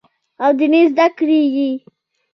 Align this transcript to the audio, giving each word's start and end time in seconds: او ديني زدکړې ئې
او 0.43 0.51
ديني 0.59 0.81
زدکړې 0.93 1.39
ئې 1.57 1.71